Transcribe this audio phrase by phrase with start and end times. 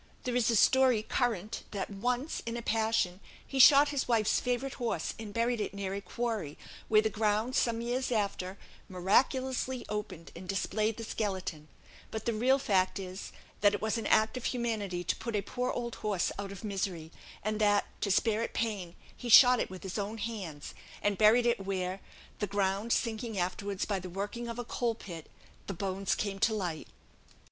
[0.23, 4.73] There is a story current that once, in a passion, he shot his wife's favourite
[4.81, 8.57] horse, and buried it near a quarry, where the ground, some years after,
[8.89, 11.67] miraculously opened and displayed the skeleton;
[12.09, 15.43] but the real fact is, that it was an act of humanity to put a
[15.43, 17.11] poor old horse out of misery;
[17.43, 20.73] and that, to spare it pain, he shot it with his own hands,
[21.03, 22.01] and buried it where,
[22.39, 25.29] the ground sinking afterwards by the working of a coal pit,
[25.67, 26.87] the bones came to light.